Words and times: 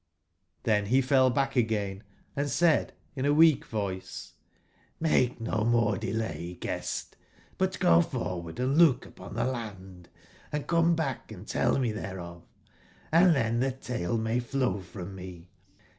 ''^Ilben 0.65 0.89
befell 0.89 1.29
back 1.29 1.55
again, 1.55 2.01
and 2.35 2.49
said 2.49 2.93
in 3.15 3.23
a 3.23 3.31
weak 3.35 3.63
voice: 3.65 4.33
''JVIake 4.99 5.39
no 5.39 5.63
more 5.63 5.95
delay, 5.99 6.55
guest, 6.59 7.15
but 7.59 7.77
go 7.77 8.01
forward 8.01 8.59
and 8.59 8.79
look 8.79 9.05
upon 9.05 9.35
tbe 9.35 9.49
land, 9.53 10.09
and 10.51 10.65
come 10.65 10.95
back 10.95 11.31
and 11.31 11.47
tell 11.47 11.77
me 11.77 11.93
tbereof, 11.93 12.41
and 13.11 13.35
tben 13.35 13.59
tbe 13.59 13.79
tale 13.79 14.17
may 14.17 14.39
flow 14.39 14.79
from 14.79 15.13
me. 15.13 15.51